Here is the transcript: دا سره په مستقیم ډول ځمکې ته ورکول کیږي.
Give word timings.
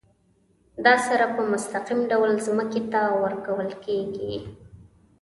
دا 0.85 0.95
سره 1.07 1.25
په 1.35 1.41
مستقیم 1.51 1.99
ډول 2.11 2.31
ځمکې 2.47 2.81
ته 2.91 3.01
ورکول 3.23 3.69
کیږي. 3.85 4.35